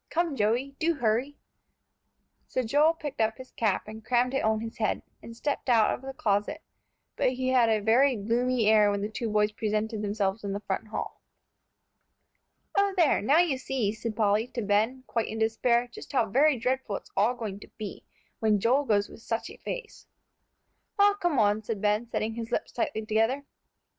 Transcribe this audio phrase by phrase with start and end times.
[0.09, 1.37] "Come, Joey, do hurry."
[2.47, 5.93] So Joel picked up his cap and crammed it on his head, and stepped out
[5.93, 6.63] of the closet,
[7.15, 10.59] but he had a very gloomy air when the two boys presented themselves in the
[10.61, 11.21] front hall.
[12.75, 13.21] "O there!
[13.21, 17.11] now you see," said Polly to Ben, quite in despair, "just how very dreadful it's
[17.15, 18.03] all going to be,
[18.39, 20.07] when Joel goes with such a face."
[20.97, 23.45] "Well, come on," said Ben, setting his lips tightly together.